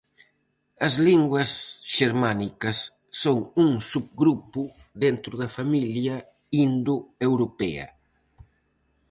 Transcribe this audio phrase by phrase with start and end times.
[0.87, 1.49] As linguas
[1.97, 2.77] xermánicas
[3.21, 4.61] son un subgrupo
[5.03, 6.15] dentro da familia
[6.65, 7.87] indoeuropea.